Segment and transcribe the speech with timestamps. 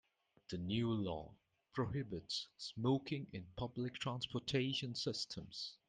[0.49, 1.31] The new law
[1.73, 5.75] prohibits smoking in public transportation systems.